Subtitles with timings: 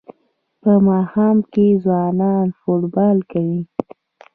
[0.61, 3.61] په ماښام کې ځوانان فوټبال کوي.